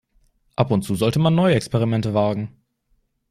[0.55, 2.51] Ab und zu sollte man neue Experimente wagen.